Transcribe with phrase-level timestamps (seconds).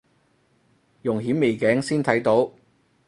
[1.03, 2.51] 用顯微鏡先睇到